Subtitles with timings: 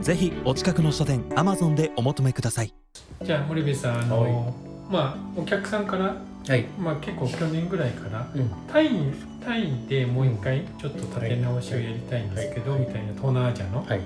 [0.00, 2.72] ぜひお近くの書店アマゾンでお求めください。
[3.22, 4.32] じゃあ森部さんあの、はい。
[4.90, 6.16] まあお客さんから
[6.48, 9.12] はい、まあ結構去年ぐらいからうん、タイに
[9.44, 12.80] タイでもう一回ちょっと立て直しをやりたいんですけど、はい。
[12.80, 13.98] みたいな東南アジアの、はい。
[13.98, 14.02] っ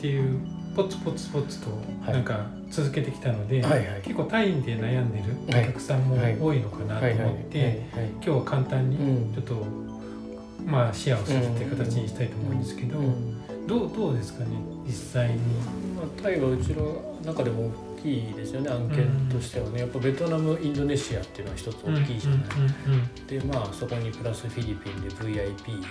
[0.00, 0.40] ていう
[0.74, 1.70] ポツポツポツと
[2.06, 2.12] はい。
[2.14, 3.86] なんか続けてきたので、はい。
[3.86, 4.00] はい。
[4.02, 5.66] 結構タイで悩んでるおはい。
[5.66, 6.38] 客さんもはい。
[6.40, 7.82] 多いのかなと思って、
[8.14, 9.34] 今日は簡単にうん。
[9.34, 9.66] ちょっと、
[10.64, 14.50] まあシェアをするっていう形にしたいと思うんですけど、うんどうどうですかね
[14.86, 15.38] 実際に。
[15.96, 19.80] まあ、タイはうちの中でも大きいですよね案件としてはね。
[19.80, 22.40] やっぱベトナムインドネシアっていうのは一つ大きいじゃない、
[23.26, 25.84] でまあそこにプラスフィリピンで VIP、うんうん。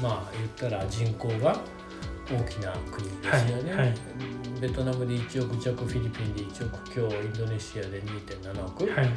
[0.00, 1.60] まあ言ったら人口が
[2.30, 3.94] 大きな国ですよね、はいはい。
[4.60, 9.10] ベトナムで1億弱フィリピンで1億強インドネシアで2.7億、はいはい。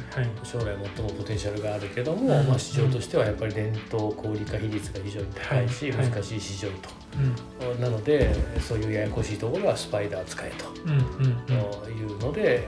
[0.44, 6.10] 将来最もポテンシャルがあるけども、うんまあ、市場としてはやっぱり伝統小売化比率が非常に高いし、はいはい。
[6.10, 7.74] 難しい市場うん。
[7.76, 10.66] と、なのでそういうややこしいところはスパイダー使えと。
[10.84, 11.98] うんうんうん。
[11.98, 12.66] いうので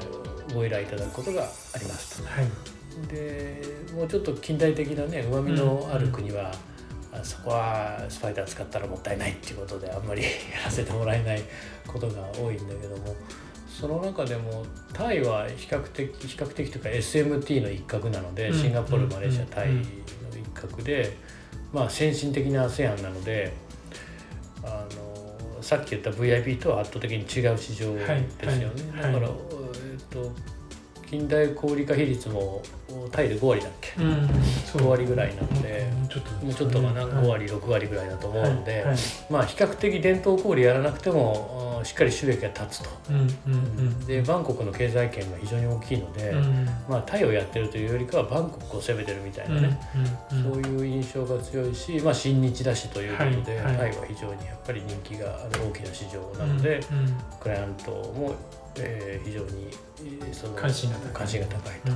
[0.53, 2.29] ご依頼いただくことがありますと。
[2.29, 2.47] はい。
[3.09, 3.63] で
[3.95, 6.55] もうちょっと近代的なねうまみのある国は、あ
[7.23, 10.29] そこはスパイダー使ったらもったいないっていうことであんまりや
[10.65, 11.43] らせてもらえない
[11.87, 13.15] ことが多いんだけども
[13.69, 18.59] その中でもタイは比較的比較的というか SMT の一角なので、うん。
[18.59, 19.87] シンガポールマレーシア、うんタイの一
[20.55, 21.17] 角で、
[21.73, 23.53] まあ、先進的な ASEAN なので
[24.63, 28.03] あのさっき言った VIP とは圧倒的に違う市場ですよね。
[28.03, 28.13] はい。
[28.13, 29.13] はい。
[29.13, 29.37] だから、はい
[29.93, 30.33] えっと
[31.11, 32.63] 近代小売化比率も
[33.11, 34.29] タイで5割だっけ、うん。
[34.65, 38.85] そ5割ぐらいなのでもうちょっともうちょっとかな5割6割ぐらいだと思うんで、はい。
[38.85, 38.97] はい。
[39.31, 42.91] まあ比較的伝統小売やらなくてもあしっかり収益が立つと。
[44.07, 46.67] でバンコクの経済圏が非常に大きいので、うん。
[46.89, 49.79] まあタイをやってるというよりかはバンコクを攻めてるみたいなね、
[50.31, 53.77] そういう印象が強いし、まあ、親日だしということで、はい。
[53.77, 53.93] はい。
[53.93, 56.81] タイは非常にやっぱり人気がある大きな市場なので、
[57.41, 58.35] クライアントも、
[58.79, 59.69] えー非常に
[60.21, 61.29] えーその関心が高い。
[61.85, 61.93] と。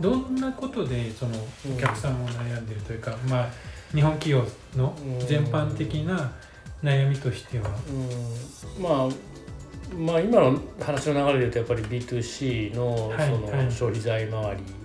[0.00, 1.32] どんなことでその
[1.76, 3.48] お客さんを悩んでるというか、まあ
[3.94, 4.44] 日本企業
[4.76, 4.94] の
[5.28, 6.32] 全般的な
[6.82, 7.70] 悩みとしては、
[8.78, 8.82] うん。
[8.82, 9.08] まあ
[9.96, 13.70] まあ今の話の流れで言うとやっぱり B2C のはいそのはい。
[13.70, 14.81] 消費財回り、うん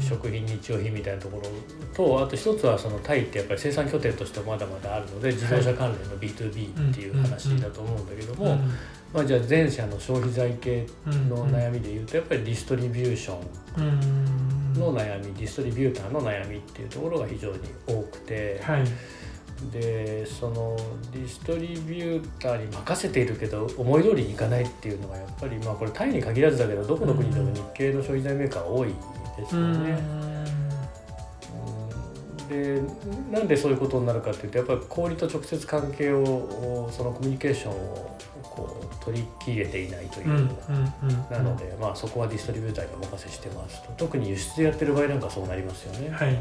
[0.00, 1.48] 食品日用品みたいなところ
[1.94, 8.70] とあと一つはそのタイってやっぱり生産拠点としてまだまだあるので自動車関連の B2B っていう話だと思うんだけども、うん。
[9.12, 10.86] まあ、じゃあ前者の消費財系
[11.28, 13.40] の悩みで言うとやっぱりディストリビューション
[13.78, 14.74] うん。
[14.74, 18.84] の悩みディストリビューターの悩みっていうところが非常に多くて、はい。
[19.70, 20.76] でその
[21.12, 28.94] ディストリビューターに任せているけど思い通りにいかないっていうのがやっぱりまあこれタイに限らずだけどどこの国でも日系の消費財メーカーは多い
[29.36, 29.90] ですよね。
[29.90, 30.32] うん
[32.48, 32.82] で
[33.30, 40.28] なんでそういうことになるかっていうとやっぱり小売と直接関係をそのコミュニケーションをこう取り切れていないという。
[41.30, 46.10] なので、まあ、そこはディストリビューターにお任せしてますと特に輸出でやってる場合なんかそうなりますよね。
[46.10, 46.38] はいはい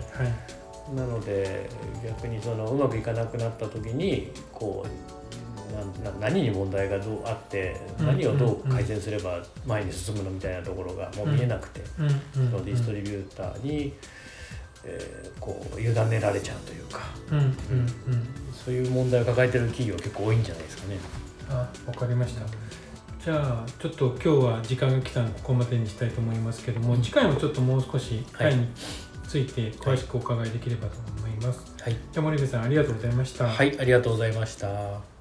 [0.95, 1.69] なので
[2.03, 5.20] 逆にそのうまくいかなくなった時にこう
[5.71, 13.93] なな何に問題がどうあってうん何をどう改善すれば前に進むのみたいなところがもう見えなくて、うんうんそのディストリビューターに、
[14.83, 16.99] えーこう委ねられちゃうというか
[17.31, 17.53] うんうんうん。
[18.53, 20.97] そういう問題を抱えてる企業結構多いんじゃないですかね。
[21.49, 22.45] あわかりました。
[23.23, 28.67] じゃあちょっと今日は時間が来たのでここまでにしたいと思いますけども次回もちょっともう少しはいタイに
[29.27, 35.20] ついて詳しくお伺いできればと思います、はい、じゃあ森部さんありがとうございました、はい、ありがとうございました。